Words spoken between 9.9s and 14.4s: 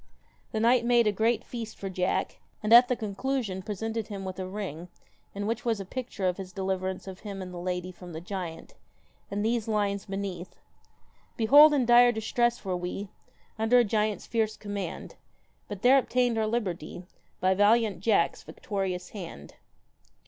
beneath:' Behold in dire distress were we, Under a giant's